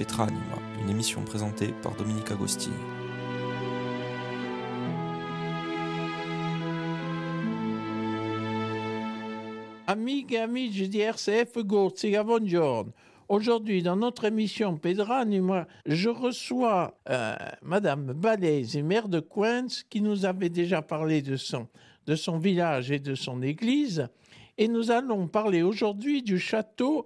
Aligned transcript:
Petra 0.00 0.24
Anima, 0.24 0.56
une 0.80 0.88
émission 0.88 1.20
présentée 1.20 1.74
par 1.82 1.94
Dominique 1.94 2.30
Agostini. 2.30 2.74
Amiques 9.86 10.32
et 10.32 10.38
amis 10.38 10.70
di 10.70 11.00
RCF 11.00 11.58
Gurziga, 11.58 12.24
buongiorno. 12.24 12.94
Aujourd'hui, 13.28 13.82
dans 13.82 13.96
notre 13.96 14.24
émission 14.24 14.78
Pedra 14.78 15.18
Anima, 15.18 15.68
je 15.84 16.08
reçois 16.08 16.98
euh, 17.10 17.34
Madame 17.60 18.14
Balèze, 18.14 18.78
maire 18.78 19.10
de 19.10 19.20
Coins, 19.20 19.66
qui 19.90 20.00
nous 20.00 20.24
avait 20.24 20.48
déjà 20.48 20.80
parlé 20.80 21.20
de 21.20 21.36
son, 21.36 21.68
village 22.38 22.90
et 22.90 23.00
de 23.00 23.14
son 23.14 23.42
église. 23.42 24.08
Et 24.56 24.66
nous 24.66 24.90
allons 24.90 25.28
parler 25.28 25.60
aujourd'hui 25.60 26.22
du 26.22 26.38
château 26.38 27.04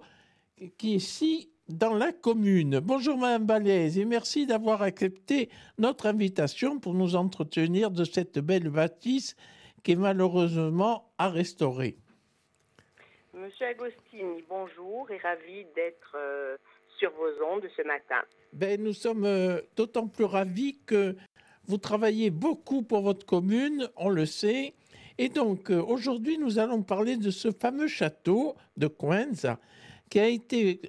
qui 0.77 0.93
est 0.93 0.95
ici 0.95 1.49
dans 1.69 1.93
la 1.93 2.11
commune. 2.11 2.79
Bonjour 2.79 3.17
Madame 3.17 3.45
Balèze 3.45 3.97
et 3.97 4.05
merci 4.05 4.45
d'avoir 4.45 4.81
accepté 4.81 5.49
notre 5.77 6.05
invitation 6.05 6.79
pour 6.79 6.93
nous 6.93 7.15
entretenir 7.15 7.91
de 7.91 8.03
cette 8.03 8.39
belle 8.39 8.69
bâtisse 8.69 9.35
qui 9.83 9.93
est 9.93 9.95
malheureusement 9.95 11.11
à 11.17 11.29
restaurer. 11.29 11.97
Monsieur 13.33 13.67
Agostini, 13.67 14.43
bonjour 14.47 15.09
et 15.11 15.17
ravi 15.17 15.65
d'être 15.75 16.15
euh, 16.15 16.57
sur 16.97 17.11
vos 17.11 17.45
ondes 17.45 17.67
ce 17.75 17.81
matin. 17.83 18.21
Ben, 18.53 18.81
nous 18.81 18.93
sommes 18.93 19.25
euh, 19.25 19.61
d'autant 19.75 20.07
plus 20.07 20.23
ravis 20.23 20.79
que 20.85 21.15
vous 21.67 21.77
travaillez 21.77 22.29
beaucoup 22.29 22.83
pour 22.83 23.01
votre 23.01 23.25
commune, 23.25 23.89
on 23.95 24.09
le 24.09 24.25
sait. 24.25 24.73
Et 25.17 25.29
donc, 25.29 25.71
euh, 25.71 25.81
aujourd'hui, 25.81 26.37
nous 26.37 26.59
allons 26.59 26.83
parler 26.83 27.17
de 27.17 27.31
ce 27.31 27.51
fameux 27.51 27.87
château 27.87 28.55
de 28.77 28.87
Coenza 28.87 29.59
qui 30.09 30.19
a 30.19 30.27
été 30.27 30.81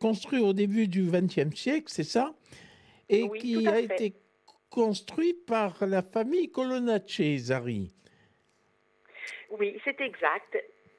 construit 0.00 0.40
au 0.40 0.52
début 0.52 0.88
du 0.88 1.10
XXe 1.10 1.54
siècle, 1.54 1.86
c'est 1.88 2.04
ça? 2.04 2.34
Et 3.08 3.28
qui 3.38 3.66
a 3.66 3.78
été 3.78 4.14
construit 4.70 5.34
par 5.34 5.84
la 5.86 6.02
famille 6.02 6.50
Colonna 6.50 6.98
Cesari. 7.06 7.92
Oui, 9.50 9.78
c'est 9.84 10.00
exact. 10.00 10.56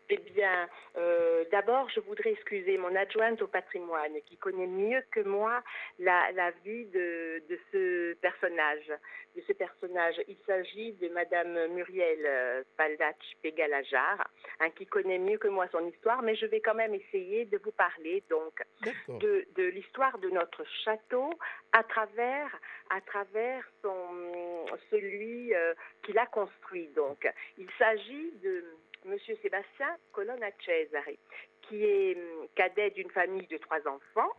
Eh 0.09 0.17
bien, 0.17 0.67
euh, 0.97 1.45
d'abord, 1.51 1.89
je 1.89 1.99
voudrais 2.01 2.31
excuser 2.31 2.77
mon 2.77 2.93
adjointe 2.95 3.41
au 3.41 3.47
patrimoine 3.47 4.13
qui 4.25 4.37
connaît 4.37 4.67
mieux 4.67 5.01
que 5.11 5.21
moi 5.21 5.63
la, 5.99 6.51
vie 6.65 6.85
de, 6.85 7.41
ce 7.71 8.13
personnage. 8.15 8.91
De 9.35 9.41
ce 9.47 9.53
personnage, 9.53 10.15
il 10.27 10.37
s'agit 10.45 10.91
de 10.93 11.07
Madame 11.09 11.67
Muriel 11.73 12.19
euh, 12.25 12.63
Paldach 12.77 13.15
Pegalajar, 13.41 14.29
hein, 14.59 14.69
qui 14.71 14.85
connaît 14.85 15.17
mieux 15.17 15.37
que 15.37 15.47
moi 15.47 15.67
son 15.71 15.87
histoire, 15.87 16.21
mais 16.21 16.35
je 16.35 16.45
vais 16.45 16.59
quand 16.59 16.75
même 16.75 16.93
essayer 16.93 17.45
de 17.45 17.57
vous 17.63 17.71
parler 17.71 18.21
donc 18.29 18.61
de, 19.07 19.45
l'histoire 19.57 20.17
de 20.19 20.29
notre 20.29 20.63
château 20.83 21.31
à 21.71 21.83
travers 21.83 22.59
à 22.89 23.01
travers 23.01 23.63
son 23.81 24.65
celui 24.91 25.53
euh, 25.55 25.73
qu'il 26.03 26.17
a 26.17 26.25
construit. 26.27 26.87
Donc, 26.89 27.27
il 27.57 27.67
s'agit 27.79 28.31
de 28.43 28.63
Monsieur 29.05 29.35
Sébastien 29.41 29.97
Colonna 30.11 30.47
Cesare, 30.65 31.17
qui 31.63 31.83
est 31.83 32.15
hum, 32.15 32.47
cadet 32.55 32.91
d'une 32.91 33.09
famille 33.11 33.47
de 33.47 33.57
trois 33.57 33.85
enfants 33.87 34.31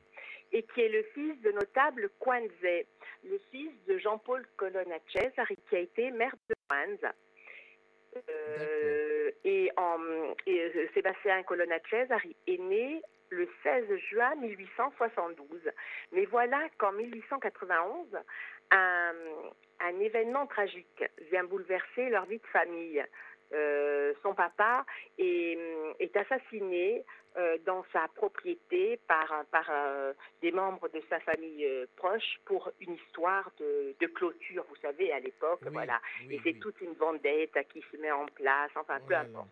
et 0.53 0.63
qui 0.63 0.81
est 0.83 0.89
le 0.89 1.03
fils 1.15 1.41
de 1.43 1.53
notable 1.53 2.11
Quanze, 2.19 2.49
le 2.63 3.39
fils 3.51 3.73
de 3.87 3.99
Jean-Paul 3.99 4.47
Colonna 4.57 4.97
Cesare, 5.13 5.49
qui 5.69 5.77
a 5.77 5.81
été 5.81 6.11
maire 6.11 6.35
de 6.49 6.55
Quanze. 6.69 7.13
Euh, 8.31 9.31
et, 9.45 9.71
en, 9.77 9.99
euh, 10.01 10.89
Sébastien 10.95 11.43
Colonna 11.43 11.79
Cesare 11.91 12.21
est 12.47 12.59
né 12.59 13.03
le 13.31 13.49
16 13.63 13.97
juin 14.11 14.35
1872. 14.37 15.71
Mais 16.13 16.25
voilà 16.27 16.61
qu'en 16.79 16.93
1891, 16.93 18.07
un, 18.71 19.13
un 19.81 20.01
événement 20.01 20.47
tragique 20.47 21.05
vient 21.31 21.45
bouleverser 21.45 22.09
leur 22.11 22.27
vie 22.27 22.39
de 22.39 22.47
famille. 22.47 23.05
Euh, 23.55 24.13
son 24.23 24.35
papa 24.35 24.85
est, 25.19 25.59
est 26.01 26.17
assassiné 26.17 27.05
euh, 27.37 27.57
dans 27.65 27.85
sa 27.93 28.09
propriété 28.09 28.99
par, 29.07 29.45
par 29.51 29.67
euh, 29.71 30.13
des 30.43 30.51
membres 30.51 30.89
de 30.89 31.01
sa 31.09 31.21
famille 31.21 31.67
proche 31.97 32.41
pour 32.45 32.71
une 32.81 32.95
histoire 32.95 33.51
de, 33.59 33.95
de, 34.01 34.07
clôture, 34.07 34.65
vous 34.69 34.77
savez, 34.77 35.13
à 35.13 35.21
l'époque, 35.21 35.61
voilà. 35.71 36.01
et 36.29 36.41
c'est 36.43 36.59
toute 36.59 36.81
une 36.81 36.95
vendette 36.95 37.57
qui 37.69 37.85
se 37.93 37.97
met 37.97 38.11
en 38.11 38.27
place, 38.27 38.71
enfin, 38.77 38.99
peu 39.07 39.15
importe. 39.15 39.49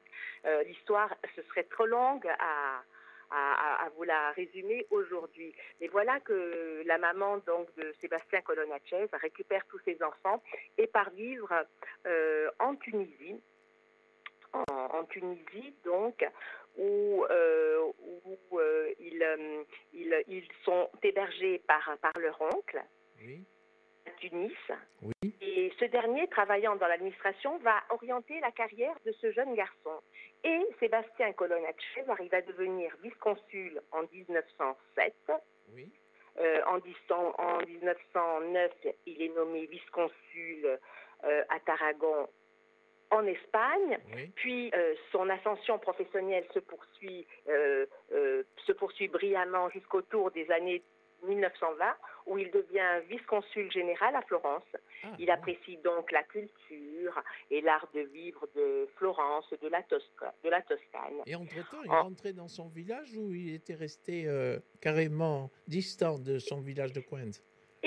L'histoire, 0.66 1.14
ce 1.36 1.42
serait 1.42 1.64
trop 1.64 1.86
longue 1.86 2.26
à, 2.38 2.82
à, 3.30 3.88
vous 3.96 4.02
la 4.02 4.32
résumer 4.32 4.86
aujourd'hui. 4.90 5.54
Mais 5.80 5.88
voilà 5.88 6.18
que 6.20 6.82
la 6.86 6.98
maman 6.98 7.38
donc 7.46 7.72
de 7.76 7.94
Sébastien 8.00 8.40
Colonnachez 8.42 9.06
récupère 9.12 9.64
tous 9.66 9.78
ses 9.84 10.02
enfants 10.02 10.42
et 10.78 10.86
part 10.88 11.10
vivre 11.10 11.52
en 12.58 12.74
Tunisie 12.76 13.40
en, 14.52 15.04
Tunisie, 15.04 15.74
donc, 15.84 16.24
où, 16.76 17.24
euh, 17.30 17.90
où 18.24 18.58
euh, 18.58 18.92
ils, 18.98 19.22
euh, 19.22 19.62
ils, 19.92 20.24
ils, 20.28 20.48
sont 20.64 20.88
hébergés 21.02 21.60
par, 21.66 21.96
par 22.00 22.12
leur 22.18 22.40
oncle. 22.40 22.82
à 24.06 24.10
Tunis. 24.18 24.52
Et 25.40 25.72
ce 25.78 25.84
dernier, 25.84 26.26
travaillant 26.28 26.76
dans 26.76 26.88
l'administration, 26.88 27.58
va 27.58 27.82
orienter 27.90 28.40
la 28.40 28.50
carrière 28.50 28.96
de 29.04 29.12
ce 29.12 29.30
jeune 29.32 29.54
garçon. 29.54 30.00
Et 30.44 30.60
Sébastien 30.80 31.32
Colonnachez 31.32 32.08
arrive 32.08 32.34
à 32.34 32.42
devenir 32.42 32.94
vice-consul 33.02 33.80
en 33.92 34.02
1907. 34.12 35.14
Oui. 35.74 35.88
en, 36.66 36.78
en, 36.78 37.58
1909, 37.64 38.72
il 39.06 39.22
est 39.22 39.34
nommé 39.34 39.66
vice-consul 39.66 40.78
à 41.22 41.60
Tarragon 41.64 42.28
en 43.12 43.26
Espagne, 43.26 43.98
puis 44.34 44.70
euh, 44.74 44.94
son 45.12 45.28
ascension 45.28 45.78
professionnelle 45.78 46.44
se 46.54 46.58
poursuit, 46.58 47.26
euh, 47.48 47.86
euh, 48.12 48.42
se 48.66 48.72
poursuit 48.72 49.08
brillamment 49.08 49.68
jusqu'au 49.68 50.00
tour 50.00 50.30
des 50.30 50.50
années 50.50 50.82
1920, 51.28 51.84
où 52.26 52.38
il 52.38 52.50
devient 52.50 53.00
vice-consul 53.08 53.70
général 53.70 54.16
à 54.16 54.22
Florence. 54.22 54.64
Ah, 55.04 55.08
il 55.18 55.30
apprécie 55.30 55.76
donc 55.84 56.10
la 56.10 56.22
culture 56.22 57.22
et 57.50 57.60
l'art 57.60 57.86
de 57.94 58.00
vivre 58.00 58.48
de 58.56 58.88
Florence, 58.96 59.44
de 59.60 59.68
la, 59.68 59.82
de 59.82 60.48
la 60.48 60.62
Toscane. 60.62 61.22
Et 61.26 61.36
entre-temps, 61.36 61.82
il 61.84 61.92
est 61.92 62.00
rentré 62.00 62.32
dans 62.32 62.48
son 62.48 62.68
village 62.68 63.14
où 63.16 63.32
il 63.34 63.54
était 63.54 63.74
resté 63.74 64.26
carrément 64.80 65.50
distant 65.68 66.18
de 66.18 66.38
son 66.38 66.60
village 66.60 66.92
de 66.92 67.00
Cointe 67.00 67.42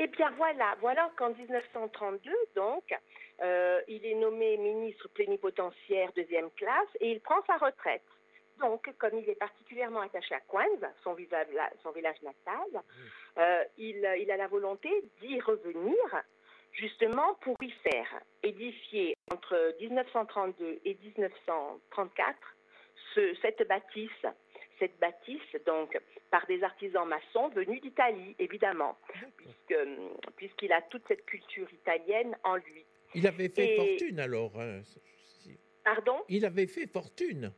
Eh 0.06 0.08
bien 0.10 0.30
voilà, 0.38 0.76
voilà 0.82 1.10
qu'en 1.18 1.32
1932, 1.32 2.32
donc, 2.56 2.84
euh, 3.42 3.82
il 3.88 4.06
est 4.06 4.14
nommé 4.14 4.56
ministre 4.56 5.08
plénipotentiaire 5.16 6.12
deuxième 6.16 6.52
classe 6.52 6.90
et 7.00 7.10
il 7.10 7.22
prend 7.22 7.44
sa 7.48 7.58
retraite. 7.58 8.04
Donc, 8.60 8.88
comme 9.00 9.18
il 9.18 9.28
est 9.28 9.40
particulièrement 9.40 10.02
attaché 10.02 10.36
à 10.36 10.42
Coins, 10.42 10.64
son, 11.04 11.16
village, 11.16 11.48
natal, 12.22 12.84
euh, 13.40 13.64
il, 13.80 14.06
a 14.06 14.38
la 14.38 14.48
volonté 14.48 14.92
d'y 15.22 15.42
revenir 15.42 15.96
justement 16.72 17.34
pour 17.42 17.56
y 17.64 17.72
faire 17.72 18.22
édifier 18.44 19.16
entre 19.34 19.76
1932 19.82 20.82
et 20.86 21.00
1934 21.02 22.38
cette 23.42 23.68
bâtisse 23.68 24.26
cette 24.80 24.97
bâtisse, 25.00 25.56
donc, 25.66 25.97
par 26.31 26.46
des 26.47 26.63
artisans 26.63 27.08
maçons 27.08 27.50
venus 27.50 27.81
d'Italie, 27.81 28.36
évidemment, 28.40 28.97
puisqu'il 30.36 30.72
a 30.72 30.81
toute 30.84 31.08
cette 31.08 31.25
culture 31.25 31.72
italienne 31.74 32.36
en 32.44 32.56
lui. 32.56 32.86
Il 33.13 33.28
avait 33.28 33.50
fait 33.50 33.77
fortune 33.77 34.19
alors. 34.19 34.51
Hein, 34.60 34.81
Pardon? 35.83 36.24
Il 36.30 36.45
avait 36.45 36.68
fait 36.68 36.88
fortune. 36.88 37.54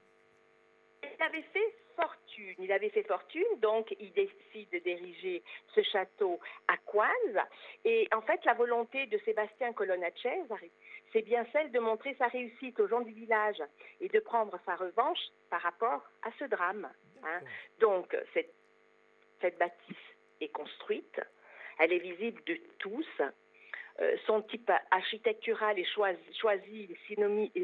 Il 1.01 1.23
avait 1.23 1.41
fait 1.41 1.73
fortune. 1.95 2.55
Il 2.59 2.71
avait 2.71 2.89
fait 2.89 3.03
fortune, 3.03 3.59
donc 3.61 3.95
il 3.99 4.11
décide 4.11 4.69
de 4.71 4.79
diriger 4.79 5.43
ce 5.73 5.81
château 5.81 6.39
à 6.67 6.77
Coise. 6.77 7.39
Et 7.85 8.07
en 8.13 8.21
fait, 8.21 8.43
la 8.45 8.53
volonté 8.53 9.07
de 9.07 9.17
Sébastien 9.25 9.73
Colonnachez, 9.73 10.43
c'est 11.13 11.23
bien 11.23 11.45
celle 11.51 11.71
de 11.71 11.79
montrer 11.79 12.15
sa 12.19 12.27
réussite 12.27 12.79
aux 12.79 12.87
gens 12.87 13.01
du 13.01 13.13
village 13.13 13.61
et 14.01 14.09
de 14.09 14.19
prendre 14.19 14.59
sa 14.65 14.75
revanche 14.75 15.19
par 15.49 15.61
rapport 15.61 16.03
à 16.23 16.29
ce 16.37 16.45
drame. 16.45 16.87
Hein. 17.23 17.41
Donc, 17.79 18.15
cette, 18.33 18.53
cette 19.41 19.57
bâtisse 19.57 19.95
est 20.41 20.49
construite, 20.49 21.19
elle 21.79 21.93
est 21.93 21.99
visible 21.99 22.41
de 22.45 22.57
tous, 22.79 23.07
euh, 23.99 24.15
son 24.27 24.43
type 24.43 24.71
architectural 24.91 25.79
est 25.79 25.93
choisi, 25.93 26.19
choisi 26.39 26.95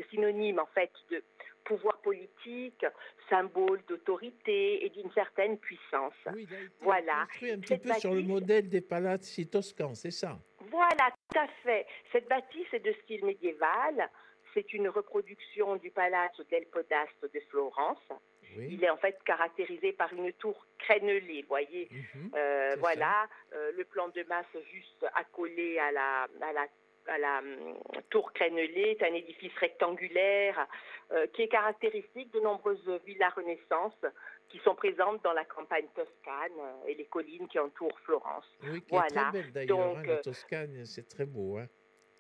synonyme, 0.10 0.60
en 0.60 0.66
fait 0.68 0.92
de 1.12 1.24
pouvoir 1.64 1.98
politique, 2.02 2.86
symbole 3.30 3.82
d'autorité 3.88 4.84
et 4.86 4.90
d'une 4.90 5.12
certaine 5.12 5.58
puissance. 5.58 6.14
Oui, 6.34 6.48
il 6.50 6.56
a 6.56 6.60
été 6.60 6.72
voilà. 6.82 7.22
un 7.22 7.60
petit 7.60 7.78
peu 7.78 7.94
sur 7.94 8.14
le 8.14 8.24
modèle 8.24 8.68
des 8.68 8.82
palazzi 8.82 9.48
toscans, 9.48 9.94
c'est 9.94 10.12
ça? 10.12 10.40
Voilà, 10.60 11.12
tout 11.30 11.40
à 11.40 11.48
fait. 11.64 11.86
Cette 12.12 12.28
bâtisse 12.28 12.74
est 12.74 12.80
de 12.80 12.94
style 13.04 13.24
médiéval. 13.26 14.10
C'est 14.54 14.74
une 14.74 14.90
reproduction 14.90 15.76
du 15.78 15.90
Palazzo 15.92 16.44
del 16.50 16.66
Podasto 16.68 17.28
de 17.28 17.40
Florence. 17.50 17.98
Oui. 18.58 18.68
Il 18.72 18.84
est 18.84 18.90
en 18.90 18.98
fait 18.98 19.18
caractérisé 19.26 19.94
par 19.94 20.12
une 20.14 20.32
tour 20.34 20.66
crénelée, 20.80 21.46
voyez. 21.48 21.88
Mhm. 21.92 22.32
Euh, 22.36 22.76
voilà, 22.80 23.28
euh, 23.54 23.72
le 23.78 23.84
plan 23.86 24.10
de 24.10 24.24
masse 24.24 24.46
juste 24.72 25.06
accolé 25.16 25.80
à 25.80 25.92
la, 25.92 26.24
à 26.42 26.54
la, 26.54 26.68
à 27.08 27.18
la 27.18 27.40
hum, 27.40 27.76
tour 28.10 28.32
crénelée 28.34 28.98
est 29.00 29.04
un 29.04 29.14
édifice 29.14 29.56
rectangulaire 29.58 30.68
euh, 31.12 31.28
qui 31.34 31.44
est 31.44 31.48
caractéristique 31.48 32.32
de 32.34 32.40
nombreuses 32.40 32.90
villas 33.06 33.34
Renaissance 33.36 33.98
qui 34.50 34.60
sont 34.60 34.76
présentes 34.76 35.24
dans 35.24 35.34
la 35.34 35.46
campagne 35.46 35.88
toscane 35.96 36.52
et 36.88 36.94
les 36.96 37.06
collines 37.06 37.48
qui 37.48 37.60
entourent 37.60 38.00
Florence. 38.02 38.46
Oui, 38.64 38.82
qui 38.82 38.96
est 38.96 38.98
Voilà. 39.00 39.08
très 39.08 39.32
belle 39.32 39.52
d'ailleurs. 39.52 39.98
Hein, 39.98 40.04
la 40.06 40.18
Toscane, 40.18 40.86
c'est 40.86 41.08
très 41.08 41.26
beau. 41.26 41.58
Hein. 41.58 41.68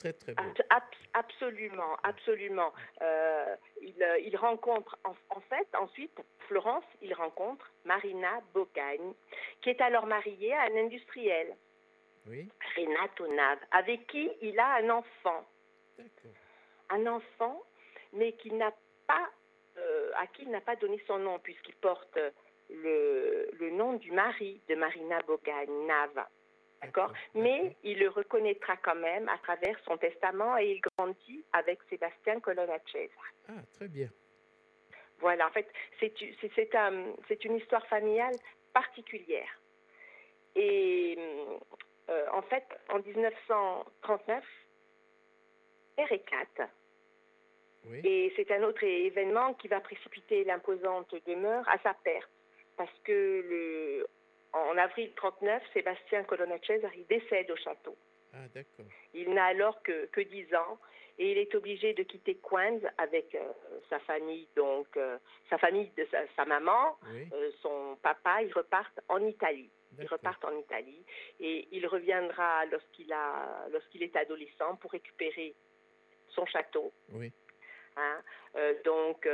Très, 0.04 0.12
très 0.14 0.34
beau. 0.34 0.44
Abs- 0.44 0.66
abs- 0.70 1.08
absolument, 1.14 1.96
absolument. 2.04 2.74
Euh, 3.02 3.56
il, 3.82 4.04
euh, 4.04 4.20
il 4.20 4.36
rencontre, 4.36 4.98
en, 5.06 5.16
en 5.30 5.40
fait, 5.42 5.68
ensuite, 5.80 6.20
Florence, 6.48 6.84
il 7.02 7.14
rencontre 7.14 7.72
Marina 7.86 8.42
Bocagne, 8.54 9.14
qui 9.62 9.70
est 9.70 9.80
alors 9.80 10.06
mariée 10.06 10.54
à 10.54 10.64
un 10.64 10.76
industriel, 10.76 11.56
Oui, 12.28 12.50
Renato 12.76 13.28
Nave, 13.28 13.60
avec 13.72 14.08
qui 14.08 14.30
il 14.42 14.60
a 14.60 14.76
un 14.76 14.90
enfant. 14.90 15.46
Un 16.90 17.08
enfant, 17.08 17.64
mais 18.12 18.34
qui 18.34 18.52
n'a 18.52 18.74
pas, 19.08 19.30
euh, 19.78 20.12
à 20.18 20.28
qui 20.28 20.42
il 20.44 20.50
n'a 20.52 20.60
pas 20.62 20.76
donné 20.76 21.02
son 21.08 21.18
nom, 21.20 21.40
puisqu'il 21.40 21.76
porte 21.76 22.20
le, 22.70 23.50
le 23.58 23.70
nom 23.72 23.94
du 23.94 24.12
mari 24.12 24.60
de 24.68 24.76
Marina 24.76 25.20
Bocagne, 25.22 25.86
Nave. 25.88 26.26
D'accord 26.84 27.14
Mais 27.36 27.76
il 27.84 28.00
le 28.00 28.10
reconnaîtra 28.10 28.78
quand 28.78 28.96
même 28.96 29.30
à 29.30 29.38
travers 29.40 29.78
son 29.86 29.98
testament 29.98 30.58
et 30.58 30.72
il 30.74 30.82
grandit 30.82 31.44
avec 31.54 31.80
Sébastien 31.90 32.40
Colonna. 32.40 32.78
Ah, 33.50 33.54
très 33.74 33.88
bien. 33.88 34.10
Voilà, 35.20 35.48
en 35.48 35.52
fait, 35.52 35.68
c'est 36.00 36.20
u- 36.22 36.36
c'est- 36.42 36.52
c'est 36.56 36.76
un- 36.76 37.14
c'est 37.28 37.44
une 37.46 37.56
histoire 37.58 37.86
familiale 37.88 38.36
particulière. 38.74 39.60
Et 40.56 41.18
euh, 42.10 42.26
en 42.32 42.42
fait, 42.44 42.66
en 42.90 43.00
1939, 43.00 44.44
Père 45.96 46.12
éclate. 46.12 46.62
Oui, 47.86 48.00
Et 48.04 48.34
c'est 48.36 48.50
un 48.52 48.64
autre 48.64 48.84
événement 48.84 49.54
qui 49.56 49.68
va 49.68 49.80
précipiter 49.82 50.44
l'imposante 50.46 51.14
demeure 51.28 51.68
à 51.70 51.78
sa 51.80 51.94
perte. 51.94 52.30
Parce 52.78 52.98
que 53.04 53.12
le, 53.48 54.08
en 54.54 54.78
avril 54.78 55.12
39, 55.16 55.64
Sébastien 55.74 56.24
Colonna 56.24 56.58
Cesare 56.66 56.96
il 56.96 57.06
décède 57.08 57.50
au 57.52 57.56
château. 57.58 57.96
ah, 58.34 58.48
d'accord. 58.54 58.86
Il 59.14 59.34
n'a 59.34 59.46
alors 59.46 59.82
que, 59.84 60.06
que 60.08 60.22
10 60.22 60.56
ans 60.56 60.78
et 61.20 61.32
il 61.32 61.38
est 61.38 61.54
obligé 61.54 61.94
de 61.94 62.04
quitter 62.04 62.36
Coins 62.36 62.80
avec 62.98 63.36
euh, 63.36 63.52
sa 63.90 64.00
famille, 64.00 64.48
donc 64.56 64.88
euh, 64.98 65.18
sa 65.50 65.58
famille 65.58 65.92
de 65.96 66.08
sa, 66.10 66.20
sa 66.36 66.46
maman, 66.46 66.98
Oui, 67.12 67.28
euh, 67.34 67.52
son 67.62 67.98
papa. 68.02 68.42
Ils 68.42 68.54
repartent 68.54 69.00
en 69.10 69.24
Italie. 69.26 69.70
Ils 70.00 70.08
repartent 70.08 70.44
en 70.46 70.58
Italie 70.58 71.06
et 71.40 71.68
il 71.72 71.86
reviendra 71.86 72.66
lorsqu'il 72.66 73.14
a 73.14 73.68
lorsqu'il 73.72 74.02
est 74.02 74.16
adolescent 74.16 74.76
pour 74.78 74.92
récupérer 74.92 75.54
son 76.30 76.48
château. 76.48 76.92
Oui, 77.10 77.32
hein. 77.96 78.20
Donc 78.86 79.30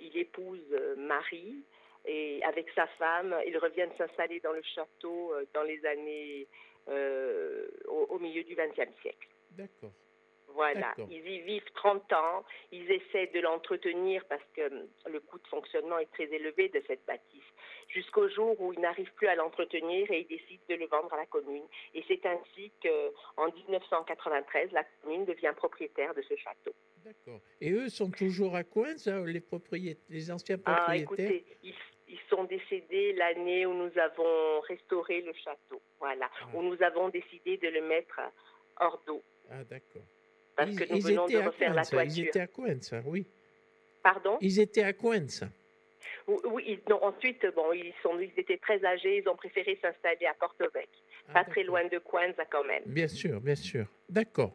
il 0.00 0.16
épouse 0.16 0.74
Marie 0.96 1.62
et 2.04 2.42
avec 2.44 2.66
sa 2.74 2.86
femme, 2.98 3.34
ils 3.46 3.58
reviennent 3.58 3.94
s'installer 3.96 4.40
dans 4.40 4.52
le 4.52 4.62
château 4.62 5.32
euh, 5.32 5.44
dans 5.54 5.62
les 5.62 5.84
années 5.86 6.46
euh, 6.88 7.68
au, 7.88 8.06
au 8.10 8.18
milieu 8.18 8.42
du 8.44 8.54
XXe 8.54 8.94
siècle. 9.02 9.28
d'accord. 9.50 9.92
Voilà, 10.48 10.94
ils 11.10 11.26
y 11.26 11.40
vivent 11.40 11.70
30 11.74 12.12
ans, 12.12 12.44
ils 12.70 12.88
essaient 12.90 13.26
de 13.34 13.40
l'entretenir 13.40 14.24
parce 14.28 14.44
que 14.54 14.62
hum, 14.72 14.86
le 15.10 15.18
coût 15.20 15.38
de 15.38 15.46
fonctionnement 15.48 15.98
est 15.98 16.10
très 16.12 16.32
élevé 16.32 16.68
de 16.68 16.80
cette 16.86 17.04
bâtisse, 17.06 17.42
jusqu'au 17.88 18.28
jour 18.28 18.60
où 18.60 18.72
ils 18.72 18.78
n'arrivent 18.78 19.12
plus 19.14 19.26
à 19.26 19.34
l'entretenir 19.34 20.08
et 20.12 20.20
ils 20.20 20.28
décident 20.28 20.62
de 20.68 20.74
le 20.76 20.86
vendre 20.86 21.12
à 21.12 21.16
la 21.16 21.26
commune. 21.26 21.64
Et 21.94 22.04
c'est 22.06 22.24
ainsi 22.26 22.70
qu'en 22.82 23.46
1993, 23.52 24.70
la 24.72 24.84
commune 25.02 25.24
devient 25.24 25.52
propriétaire 25.56 26.14
de 26.14 26.22
ce 26.22 26.36
château. 26.36 26.72
D'accord. 27.04 27.40
Et 27.60 27.72
eux 27.72 27.88
sont 27.88 28.10
toujours 28.10 28.54
à 28.54 28.62
Coins, 28.62 28.94
hein, 29.06 29.24
les, 29.26 30.30
anciens 30.30 30.56
Ah, 30.66 30.72
propriétaires? 30.76 31.02
écoutez, 31.02 31.44
ils, 31.64 31.74
ils 32.14 32.20
sont 32.30 32.44
décédés 32.44 33.12
l'année 33.14 33.66
où 33.66 33.74
nous 33.74 33.90
avons 33.98 34.60
restauré 34.60 35.20
le 35.22 35.32
château, 35.44 35.80
voilà, 35.98 36.30
Ah. 36.40 36.46
où 36.54 36.62
nous 36.62 36.80
avons 36.82 37.08
décidé 37.08 37.56
de 37.56 37.68
le 37.68 37.82
mettre 37.82 38.20
hors 38.80 39.02
d'eau, 39.06 39.20
Ah, 39.50 39.64
d'accord. 39.64 40.02
parce 40.56 40.70
Ils, 40.70 40.78
que 40.78 40.92
nous 40.92 41.00
venons 41.00 41.26
de 41.26 41.38
refaire 41.38 41.74
la 41.74 41.82
Coins, 41.84 42.04
ils 42.04 42.08
toiture. 42.14 42.28
étaient 42.28 42.40
à 42.92 42.96
hein, 42.98 43.02
oui. 43.06 43.26
Pardon? 44.02 44.38
Ils 44.40 44.60
étaient 44.60 44.84
à 44.84 44.92
Coins. 44.92 45.26
Oui, 46.26 46.62
ils- 46.66 46.80
non, 46.88 47.02
ensuite, 47.02 47.44
bon, 47.56 47.72
ils, 47.72 47.92
sont, 48.02 48.18
ils 48.20 48.32
étaient 48.36 48.58
très 48.58 48.82
âgés, 48.84 49.18
ils 49.22 49.28
ont 49.28 49.36
préféré 49.36 49.78
s'installer 49.82 50.26
à 50.26 50.34
Porto-Vec, 50.34 50.88
Ah, 51.28 51.32
pas 51.34 51.44
très 51.50 51.62
loin 51.64 51.84
de 51.88 51.98
Coinza 51.98 52.44
quand 52.50 52.64
même. 52.64 52.82
Bien 52.86 53.08
sûr, 53.08 53.40
bien 53.40 53.54
sûr. 53.54 53.86
D'accord. 54.08 54.54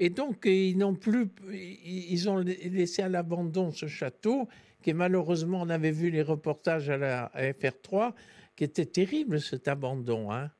Et 0.00 0.10
donc, 0.10 0.44
ils 0.44 0.76
n'ont 0.78 0.94
plus, 0.94 1.26
ils 1.50 2.28
ont 2.30 2.38
laissé 2.38 3.02
à 3.02 3.08
l'abandon 3.08 3.70
ce 3.70 3.86
château, 3.86 4.48
qui 4.82 4.92
malheureusement, 4.94 5.60
on 5.62 5.68
avait 5.68 5.90
vu 5.90 6.10
les 6.10 6.22
reportages 6.22 6.90
à 6.90 6.96
la 6.96 7.24
à 7.34 7.42
FR3, 7.42 8.12
qui 8.56 8.64
était 8.64 8.86
terrible 8.86 9.40
cet 9.40 9.68
abandon. 9.68 10.30
Hein. 10.30 10.50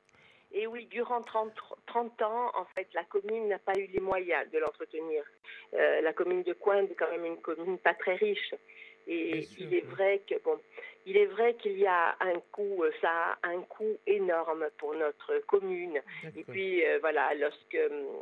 Et 0.51 0.65
oui, 0.67 0.87
durant 0.87 1.21
30, 1.21 1.51
30 1.85 2.21
ans, 2.23 2.51
en 2.55 2.65
fait, 2.75 2.87
la 2.93 3.03
commune 3.03 3.47
n'a 3.49 3.59
pas 3.59 3.73
eu 3.77 3.85
les 3.85 3.99
moyens 3.99 4.49
de 4.51 4.57
l'entretenir. 4.57 5.23
Euh, 5.73 6.01
la 6.01 6.11
commune 6.13 6.43
de 6.43 6.53
Coinze 6.53 6.89
est 6.89 6.95
quand 6.95 7.11
même 7.11 7.25
une 7.25 7.37
commune 7.37 7.77
pas 7.77 7.93
très 7.93 8.15
riche. 8.15 8.55
Et 9.07 9.47
il 9.59 9.73
est 9.73 9.85
vrai 9.85 10.21
que 10.27 10.35
bon, 10.43 10.59
il 11.05 11.17
est 11.17 11.25
vrai 11.25 11.55
qu'il 11.55 11.77
y 11.79 11.87
a 11.87 12.15
un 12.19 12.39
coût, 12.51 12.83
euh, 12.83 12.91
ça 13.01 13.37
a 13.41 13.49
un 13.49 13.61
coût 13.61 13.97
énorme 14.05 14.67
pour 14.77 14.93
notre 14.95 15.39
commune. 15.47 15.99
Et 16.35 16.43
puis 16.43 16.85
euh, 16.85 16.99
voilà, 16.99 17.33
lorsque 17.35 17.77
hum, 17.89 18.21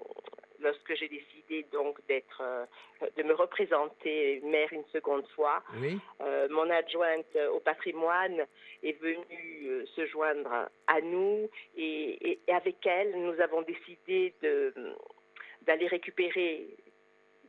lorsque 0.60 0.94
j'ai 0.96 1.08
décidé 1.08 1.66
donc 1.72 2.00
d'être 2.08 2.42
euh, 2.42 2.66
de 3.16 3.24
me 3.24 3.34
représenter 3.34 4.42
maire 4.44 4.70
une 4.72 4.86
seconde 4.86 5.28
fois, 5.36 5.64
Oui, 5.80 6.00
euh, 6.22 6.48
mon 6.50 6.70
adjointe 6.70 7.36
au 7.54 7.60
patrimoine 7.60 8.46
est 8.84 9.00
venue 9.00 9.68
euh, 9.68 9.86
se 9.96 10.06
joindre 10.08 10.70
à 10.88 11.02
nous 11.02 11.50
et, 11.76 12.32
et- 12.32 12.40
et 12.48 12.54
avec 12.54 12.86
elle, 12.86 13.16
nous 13.22 13.40
avons 13.42 13.62
décidé 13.62 14.34
de- 14.42 14.74
d'aller 15.64 15.88
récupérer 15.88 16.68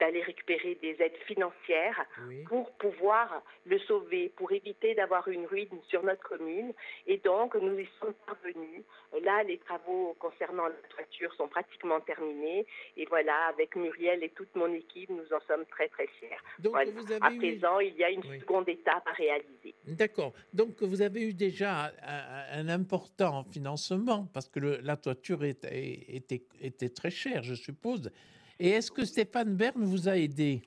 d'aller 0.00 0.22
récupérer 0.22 0.76
des 0.80 0.96
aides 1.00 1.16
financières 1.26 2.04
oui. 2.28 2.44
pour 2.44 2.70
pouvoir 2.72 3.42
le 3.66 3.78
sauver, 3.80 4.28
pour 4.36 4.52
éviter 4.52 4.94
d'avoir 4.94 5.26
une 5.28 5.46
ruine 5.46 5.80
sur 5.88 6.02
notre 6.02 6.22
commune. 6.22 6.72
Et 7.06 7.18
donc, 7.18 7.54
nous 7.56 7.78
y 7.78 7.88
sommes 8.00 8.14
parvenus. 8.26 8.82
Là, 9.22 9.42
les 9.42 9.58
travaux 9.58 10.14
concernant 10.18 10.66
la 10.66 10.88
toiture 10.94 11.32
sont 11.34 11.48
pratiquement 11.48 12.00
terminés. 12.00 12.66
Et 12.96 13.06
voilà, 13.06 13.46
avec 13.48 13.74
Muriel 13.76 14.22
et 14.22 14.30
toute 14.30 14.54
mon 14.54 14.72
équipe, 14.72 15.10
nous 15.10 15.32
en 15.32 15.40
sommes 15.46 15.64
très, 15.66 15.88
très 15.88 16.06
fiers. 16.18 16.28
Donc, 16.58 16.72
Voilà. 16.72 16.90
vous 16.90 17.12
À 17.12 17.26
avez 17.26 17.36
eu... 17.36 17.38
présent, 17.38 17.80
il 17.80 17.94
y 17.96 18.04
a 18.04 18.10
une 18.10 18.24
Oui. 18.28 18.40
seconde 18.40 18.68
étape 18.68 19.06
à 19.06 19.12
réaliser. 19.12 19.74
D'accord. 19.86 20.32
Donc, 20.52 20.82
vous 20.82 21.02
avez 21.02 21.22
eu 21.22 21.34
déjà 21.34 21.92
un, 22.02 22.60
un 22.60 22.68
important 22.68 23.44
financement, 23.44 24.28
parce 24.32 24.48
que 24.48 24.60
le- 24.60 24.78
la 24.82 24.96
toiture 24.96 25.42
était 25.44 26.88
très 26.94 27.10
chère, 27.10 27.42
je 27.42 27.54
suppose. 27.54 28.10
Et 28.58 28.70
est-ce 28.70 28.90
que 28.90 29.04
Stéphane 29.04 29.54
Bern 29.54 29.84
vous 29.84 30.08
a 30.08 30.16
aidé? 30.16 30.62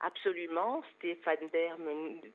Absolument, 0.00 0.82
Stéphane 0.96 1.48
Bern, 1.52 1.82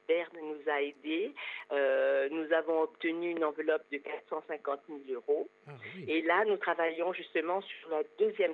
Bern 0.07 0.37
nous 0.41 0.69
a 0.71 0.81
aidés. 0.81 1.33
Euh, 1.71 2.27
nous 2.29 2.51
avons 2.53 2.81
obtenu 2.81 3.31
une 3.31 3.43
enveloppe 3.43 3.83
de 3.91 3.97
450 3.99 4.81
000 4.87 4.99
euros. 5.13 5.47
Ah 5.67 5.71
oui. 5.95 6.05
Et 6.07 6.21
là, 6.23 6.43
nous 6.45 6.57
travaillons 6.57 7.13
justement 7.13 7.61
sur 7.61 7.89
la 7.89 8.03
deuxième 8.19 8.53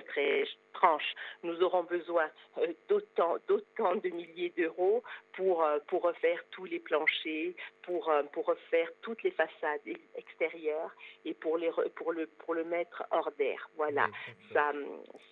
tranche. 0.72 1.12
Nous 1.42 1.60
aurons 1.62 1.82
besoin 1.82 2.30
euh, 2.58 2.68
d'autant, 2.88 3.36
d'autant 3.48 3.96
de 3.96 4.08
milliers 4.10 4.52
d'euros 4.56 5.02
pour, 5.32 5.64
euh, 5.64 5.78
pour 5.88 6.02
refaire 6.02 6.42
tous 6.52 6.64
les 6.66 6.78
planchers, 6.78 7.52
pour, 7.82 8.12
pour 8.32 8.46
refaire 8.46 8.88
toutes 9.02 9.22
les 9.24 9.32
façades 9.32 9.80
ex- 9.86 10.00
extérieures 10.16 10.94
et 11.24 11.34
pour, 11.34 11.58
les, 11.58 11.70
re- 11.70 11.90
pour, 11.90 12.12
le, 12.12 12.26
pour 12.26 12.54
le 12.54 12.62
mettre 12.64 13.02
hors 13.10 13.30
d'air. 13.32 13.68
Voilà. 13.76 14.06
Oui. 14.06 14.34
Ça, 14.52 14.72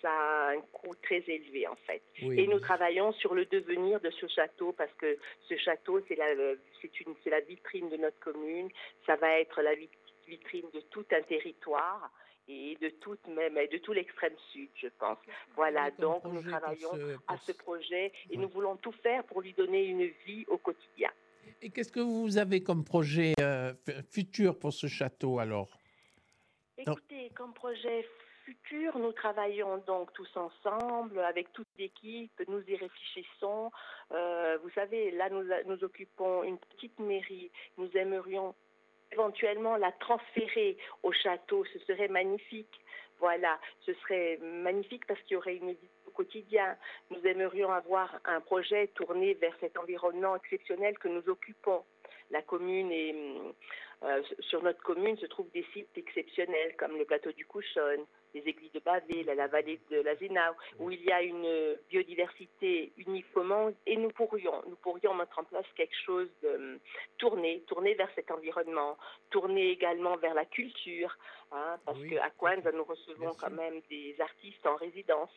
ça 0.01 0.11
a 0.11 0.49
un 0.51 0.61
coût 0.73 0.95
très 1.01 1.23
élevé 1.27 1.65
en 1.67 1.75
fait. 1.87 2.01
Oui, 2.21 2.41
Et 2.41 2.47
nous 2.47 2.59
travaillons 2.59 3.13
sur 3.13 3.33
le 3.33 3.45
devenir 3.69 3.99
de 3.99 4.09
ce 4.11 4.27
château 4.27 4.73
parce 4.73 4.93
que 4.95 5.17
ce 5.47 5.55
château, 5.57 6.01
c'est 6.07 6.15
la, 6.15 6.33
le- 6.33 6.59
c'est 6.81 6.99
une, 7.01 7.13
c'est 7.23 7.29
la 7.29 7.39
vitrine 7.41 7.89
de 7.89 7.97
notre 7.97 8.19
commune. 8.19 8.69
Ça 9.05 9.15
va 9.15 9.39
être 9.39 9.61
la 9.61 9.75
vit- 9.75 9.89
vitrine 10.27 10.65
de 10.73 10.81
tout 10.89 11.05
un 11.11 11.21
territoire 11.23 12.11
et 12.47 12.75
de 12.81 12.89
toute 12.89 13.25
même 13.27 13.55
de 13.55 13.77
tout 13.77 13.93
l'extrême 13.93 14.33
sud, 14.51 14.69
je 14.75 14.87
pense. 14.97 15.17
Voilà, 15.55 15.91
donc 15.91 16.23
nous 16.25 16.41
travaillons 16.41 16.93
ce- 16.93 17.17
à 17.27 17.37
ce 17.37 17.51
projet 17.51 18.11
et 18.29 18.35
Ouais. 18.35 18.41
nous 18.41 18.49
voulons 18.49 18.75
tout 18.77 18.91
faire 18.91 19.23
pour 19.25 19.41
lui 19.41 19.53
donner 19.53 19.85
une 19.85 20.05
vie 20.25 20.45
au 20.47 20.57
quotidien. 20.57 21.11
Et 21.61 21.69
qu'est-ce 21.69 21.91
que 21.91 21.99
vous 21.99 22.37
avez 22.37 22.61
comme 22.63 22.83
projet 22.83 23.33
euh, 23.41 23.73
futur 24.11 24.57
pour 24.57 24.73
ce 24.73 24.87
château 24.87 25.39
alors? 25.39 25.69
Écoutez, 26.77 27.29
comme 27.35 27.53
projet 27.53 28.05
nous 28.95 29.11
travaillons 29.13 29.77
donc 29.79 30.11
tous 30.13 30.29
ensemble, 30.35 31.19
avec 31.19 31.51
toute 31.53 31.67
l'équipe, 31.77 32.31
nous 32.47 32.61
y 32.67 32.75
réfléchissons. 32.75 33.71
Euh, 34.11 34.57
vous 34.63 34.69
savez, 34.71 35.11
là, 35.11 35.29
nous, 35.29 35.83
occupons 35.83 36.43
une 36.43 36.57
petite 36.57 36.97
mairie. 36.99 37.51
Nous 37.77 37.89
aimerions 37.95 38.55
éventuellement 39.11 39.75
la 39.77 39.91
transférer 39.93 40.77
au 41.03 41.11
château. 41.11 41.65
Ce 41.73 41.79
serait 41.79 42.07
magnifique. 42.07 42.79
Voilà, 43.19 43.59
ce 43.85 43.93
serait 43.95 44.37
magnifique 44.41 45.05
parce 45.05 45.19
qu'il 45.21 45.33
y 45.33 45.37
aurait 45.37 45.57
une 45.57 45.73
vie 45.73 45.89
au 46.07 46.11
quotidien. 46.11 46.77
Nous 47.09 47.25
aimerions 47.25 47.71
avoir 47.71 48.17
un 48.23 48.39
projet 48.39 48.87
tourné 48.87 49.33
vers 49.33 49.53
cet 49.59 49.77
environnement 49.77 50.35
exceptionnel 50.37 50.97
que 50.97 51.09
nous 51.09 51.27
occupons. 51.27 51.83
La 52.31 52.41
commune 52.41 52.91
est 52.91 53.15
euh, 54.03 54.21
sur 54.39 54.63
notre 54.63 54.81
commune 54.81 55.17
se 55.17 55.25
trouvent 55.25 55.51
des 55.51 55.65
sites 55.73 55.97
exceptionnels 55.97 56.75
comme 56.77 56.97
le 56.97 57.03
plateau 57.03 57.33
du 57.33 57.45
Couchon, 57.45 58.05
les 58.33 58.41
églises 58.41 58.71
de 58.71 58.79
Baville, 58.79 59.25
la 59.25 59.47
vallée 59.47 59.79
de 59.89 60.01
la 60.01 60.15
Zénau, 60.15 60.53
où 60.79 60.91
il 60.91 61.01
y 61.03 61.11
a 61.11 61.21
une 61.21 61.75
biodiversité 61.89 62.91
uniquement 62.97 63.71
et 63.85 63.95
nous 63.95 64.09
pourrions, 64.09 64.61
nous 64.67 64.75
pourrions 64.77 65.13
mettre 65.15 65.39
en 65.39 65.43
place 65.43 65.65
quelque 65.75 65.95
chose 66.05 66.29
de 66.41 66.79
tourné, 67.17 67.63
tourné 67.67 67.95
vers 67.95 68.09
cet 68.15 68.31
environnement, 68.31 68.97
tourné 69.29 69.71
également 69.71 70.17
vers 70.17 70.33
la 70.33 70.45
culture, 70.45 71.17
hein, 71.51 71.77
parce 71.85 71.99
qu'à 72.03 72.29
Coinza, 72.31 72.71
nous 72.71 72.83
recevons 72.83 73.33
quand 73.39 73.51
même 73.51 73.81
des 73.89 74.15
artistes 74.19 74.65
en 74.65 74.75
résidence 74.75 75.31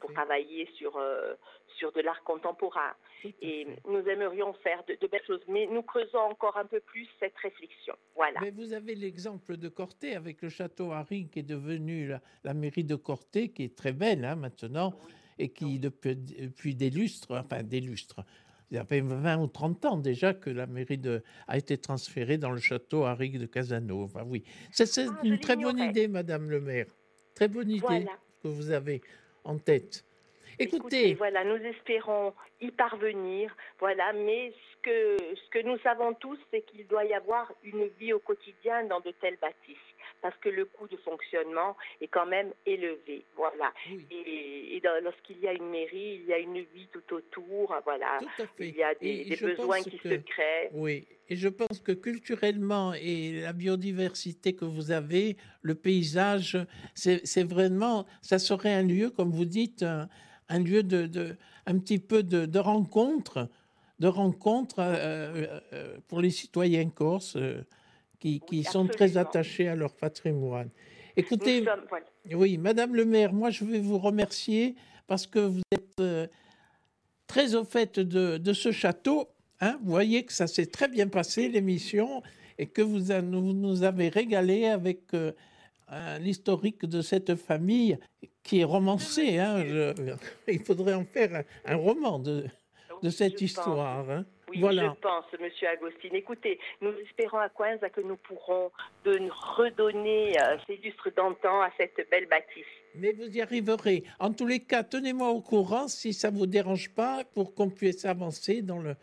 pour 0.00 0.12
travailler 0.12 0.68
sur, 0.76 0.96
euh, 0.96 1.34
sur 1.78 1.92
de 1.92 2.00
l'art 2.00 2.22
contemporain. 2.24 2.92
Et 3.40 3.66
nous 3.88 4.06
aimerions 4.06 4.52
faire 4.54 4.84
de, 4.84 4.96
de, 5.00 5.06
belles 5.06 5.24
choses, 5.26 5.40
mais 5.48 5.66
nous 5.66 5.82
creusons 5.82 6.18
encore 6.18 6.58
un 6.58 6.66
peu 6.66 6.80
plus 6.80 7.08
cette 7.18 7.36
réflexion. 7.38 7.94
Voilà. 8.14 8.40
Mais 8.42 8.50
vous 8.50 8.74
avez 8.74 8.94
l'exemple 8.94 9.56
de 9.56 9.68
Corté 9.68 10.14
avec 10.14 10.42
le 10.42 10.50
château 10.50 10.92
Harry 10.92 11.28
qui 11.28 11.38
est 11.38 11.42
devenu 11.42 12.08
la, 12.08 12.20
la 12.44 12.54
mairie 12.54 12.84
de 12.84 12.94
Corté, 12.94 13.50
qui 13.50 13.64
est 13.64 13.76
très 13.76 13.92
belle 13.92 14.24
hein, 14.24 14.36
maintenant, 14.36 14.94
oui. 15.06 15.14
et 15.38 15.48
qui 15.50 15.78
depuis, 15.78 16.16
depuis 16.16 16.74
des 16.74 16.90
lustres, 16.90 17.32
enfin 17.32 17.62
des 17.62 17.80
lustres, 17.80 18.24
il 18.70 18.76
y 18.76 18.80
a 18.80 18.84
20 18.84 19.38
ou 19.38 19.46
30 19.46 19.84
ans 19.84 19.96
déjà 19.98 20.34
que 20.34 20.50
la 20.50 20.66
mairie 20.66 20.98
de, 20.98 21.22
a 21.46 21.56
été 21.56 21.78
transférée 21.78 22.38
dans 22.38 22.50
le 22.50 22.60
château 22.60 23.04
Harry 23.04 23.30
de 23.30 23.46
Casano. 23.46 24.02
Enfin, 24.02 24.22
oui, 24.26 24.44
c'est 24.72 24.86
ah, 24.98 25.20
une 25.22 25.38
très 25.38 25.56
bonne 25.56 25.78
idée, 25.78 26.08
Madame 26.08 26.50
le 26.50 26.60
maire. 26.60 26.86
Très 27.34 27.48
bonne 27.48 27.70
idée 27.70 27.80
voilà. 27.80 28.18
que 28.42 28.48
vous 28.48 28.70
avez 28.70 29.02
en 29.44 29.58
tête. 29.58 30.04
Écoutez, 30.58 30.76
Écoutez, 30.76 31.14
voilà, 31.14 31.44
nous 31.44 31.56
espérons 31.56 32.32
y 32.60 32.70
parvenir, 32.70 33.54
voilà, 33.80 34.12
mais 34.12 34.52
ce 34.52 34.82
que, 34.82 35.16
ce 35.34 35.50
que 35.50 35.64
nous 35.64 35.78
savons 35.78 36.14
tous, 36.14 36.38
c'est 36.50 36.62
qu'il 36.62 36.86
doit 36.86 37.04
y 37.04 37.12
avoir 37.12 37.52
une 37.64 37.88
vie 37.98 38.12
au 38.12 38.20
quotidien 38.20 38.84
dans 38.84 39.00
de 39.00 39.10
telles 39.20 39.38
bâtisses, 39.40 39.76
parce 40.24 40.38
que 40.38 40.48
le 40.48 40.64
coût 40.64 40.88
de 40.88 40.96
fonctionnement 40.96 41.76
est 42.00 42.08
quand 42.08 42.24
même 42.24 42.50
élevé, 42.64 43.26
voilà. 43.36 43.74
Oui. 43.90 44.06
Et, 44.10 44.74
et 44.76 44.82
lorsqu'il 45.02 45.38
y 45.38 45.46
a 45.46 45.52
une 45.52 45.68
mairie, 45.68 46.22
il 46.22 46.24
y 46.24 46.32
a 46.32 46.38
une 46.38 46.60
vie 46.60 46.88
tout 46.90 47.14
autour, 47.14 47.76
voilà. 47.84 48.20
Tout 48.38 48.44
il 48.58 48.74
y 48.74 48.82
a 48.82 48.94
des, 48.94 49.26
des 49.26 49.36
besoins 49.36 49.82
qui 49.82 49.98
que, 49.98 50.08
se 50.08 50.14
créent. 50.14 50.70
Oui, 50.72 51.06
et 51.28 51.36
je 51.36 51.48
pense 51.48 51.78
que 51.80 51.92
culturellement 51.92 52.94
et 52.94 53.42
la 53.42 53.52
biodiversité 53.52 54.54
que 54.54 54.64
vous 54.64 54.92
avez, 54.92 55.36
le 55.60 55.74
paysage, 55.74 56.56
c'est 56.94 57.44
vraiment, 57.46 58.06
ça 58.22 58.38
serait 58.38 58.72
un 58.72 58.82
lieu, 58.82 59.10
comme 59.10 59.30
vous 59.30 59.44
dites, 59.44 59.82
un, 59.82 60.08
un 60.48 60.58
lieu 60.58 60.82
de, 60.82 61.06
de, 61.06 61.36
un 61.66 61.78
petit 61.78 61.98
peu 61.98 62.22
de, 62.22 62.46
de 62.46 62.58
rencontre, 62.58 63.50
de 63.98 64.06
rencontre 64.06 64.76
euh, 64.78 65.60
euh, 65.74 65.98
pour 66.08 66.22
les 66.22 66.30
citoyens 66.30 66.88
corses 66.88 67.36
euh, 67.36 67.62
qui, 68.24 68.40
qui 68.40 68.58
oui, 68.60 68.64
sont 68.64 68.86
très 68.86 69.18
attachés 69.18 69.68
à 69.68 69.76
leur 69.76 69.92
patrimoine. 69.92 70.70
Écoutez, 71.14 71.62
sommes, 71.62 71.84
voilà. 71.90 72.06
oui, 72.32 72.56
Madame 72.56 72.94
le 72.94 73.04
maire, 73.04 73.34
moi 73.34 73.50
je 73.50 73.64
vais 73.64 73.78
vous 73.78 73.98
remercier 73.98 74.76
parce 75.06 75.26
que 75.26 75.40
vous 75.40 75.60
êtes 75.70 76.00
euh, 76.00 76.26
très 77.26 77.54
au 77.54 77.64
fait 77.64 78.00
de, 78.00 78.38
de 78.38 78.52
ce 78.54 78.72
château. 78.72 79.28
Hein, 79.60 79.78
vous 79.82 79.90
voyez 79.90 80.24
que 80.24 80.32
ça 80.32 80.46
s'est 80.46 80.66
très 80.66 80.88
bien 80.88 81.06
passé 81.06 81.50
l'émission 81.50 82.22
et 82.56 82.66
que 82.66 82.80
vous, 82.80 83.12
a, 83.12 83.20
nous, 83.20 83.52
nous 83.52 83.82
avez 83.82 84.08
régalé 84.08 84.66
avec 84.68 85.02
euh, 85.12 85.32
l'historique 86.18 86.86
de 86.86 87.02
cette 87.02 87.34
famille 87.34 87.98
qui 88.42 88.60
est 88.60 88.64
romancée. 88.64 89.38
Hein, 89.38 89.64
je, 89.68 90.14
il 90.48 90.60
faudrait 90.60 90.94
en 90.94 91.04
faire 91.04 91.44
un, 91.66 91.74
un 91.74 91.76
roman 91.76 92.18
de, 92.18 92.46
de 93.02 93.10
cette 93.10 93.42
histoire. 93.42 94.08
Hein. 94.08 94.24
Oui, 94.54 94.60
voilà. 94.60 94.92
je 94.94 95.00
pense, 95.00 95.24
Monsieur 95.40 95.68
Agostine. 95.68 96.14
Écoutez, 96.14 96.58
nous 96.80 96.92
espérons 97.04 97.38
à 97.38 97.48
Coinza 97.48 97.90
que 97.90 98.00
nous 98.00 98.16
pourrons 98.16 98.70
de 99.04 99.18
redonner 99.56 100.32
euh, 100.40 100.56
ces 100.66 100.76
lustres 100.76 101.10
d'antan 101.16 101.60
à 101.62 101.70
cette 101.78 102.08
belle 102.10 102.26
bâtisse. 102.26 102.64
Mais 102.94 103.12
vous 103.12 103.28
y 103.36 103.40
arriverez. 103.40 104.04
En 104.20 104.32
tous 104.32 104.46
les 104.46 104.60
cas, 104.60 104.82
tenez-moi 104.84 105.28
au 105.30 105.40
courant 105.40 105.88
si 105.88 106.12
ça 106.12 106.30
ne 106.30 106.36
vous 106.38 106.46
dérange 106.46 106.90
pas 106.94 107.22
pour 107.34 107.54
qu'on 107.54 107.70
puisse 107.70 108.04
avancer 108.04 108.62
dans 108.62 108.78
le 108.78 108.94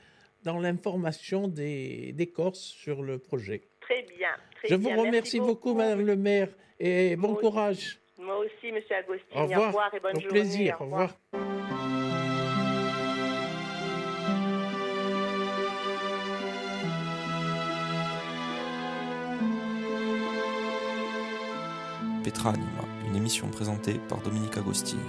dans 0.43 0.58
l'information 0.60 1.48
des, 1.48 2.13
des 2.13 2.25
Corses 2.27 2.60
sur 2.63 3.03
le 3.03 3.20
projet. 3.20 3.62
Très 3.81 4.01
bien. 4.17 4.29
Très 4.55 4.70
je 4.70 4.75
vous 4.75 4.88
bien. 4.88 4.98
remercie 4.98 5.39
beaucoup, 5.39 5.70
beaucoup, 5.70 5.74
Madame 5.75 6.03
le 6.03 6.15
maire, 6.15 6.48
et 6.79 7.15
bon 7.15 7.34
Moi 7.34 7.41
courage. 7.41 8.00
Moi 8.17 8.38
aussi, 8.39 8.72
Monsieur 8.72 8.96
Agostine. 8.96 9.38
Au 9.38 9.43
revoir, 9.43 9.62
au 9.62 9.67
revoir 9.67 9.93
et 9.93 10.00
bonne 10.00 10.17
au 10.17 10.20
journée. 10.20 10.29
plaisir. 10.39 10.77
Au 10.79 10.84
Au 10.84 10.86
revoir. 10.88 11.15
Petra 22.23 22.51
Anima, 22.51 22.83
une 23.07 23.15
émission 23.15 23.47
présentée 23.47 23.99
par 24.07 24.19
Dominique 24.21 24.57
Agostini. 24.57 25.01